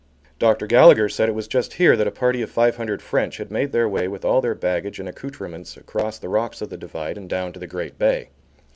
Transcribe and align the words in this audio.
Dr. 0.39 0.65
Gallagher 0.65 1.07
said 1.07 1.27
that 1.27 1.33
it 1.33 1.35
was 1.35 1.47
just 1.47 1.73
here 1.73 1.95
that 1.95 2.07
a 2.07 2.11
party 2.11 2.41
of 2.41 2.49
five 2.49 2.77
hundred 2.77 3.03
French 3.03 3.37
had 3.37 3.51
made 3.51 3.71
their 3.71 3.87
way 3.87 4.07
with 4.07 4.25
all 4.25 4.41
their 4.41 4.55
baggage 4.55 4.99
and 4.99 5.07
accoutrements 5.07 5.77
across 5.77 6.17
the 6.17 6.27
rocks 6.27 6.59
of 6.59 6.71
the 6.71 6.75
divide 6.77 7.19
and 7.19 7.29
down 7.29 7.53
to 7.53 7.59
the 7.59 7.67
Great 7.67 7.99
Bay. 7.99 8.29